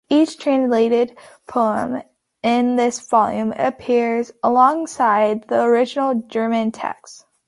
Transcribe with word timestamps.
Each 0.09 0.35
translated 0.35 1.15
poem 1.45 2.01
in 2.41 2.75
this 2.75 3.07
volume 3.07 3.53
appears 3.55 4.31
alongside 4.41 5.47
the 5.47 5.61
original 5.61 6.15
German 6.25 6.71
text. 6.71 7.27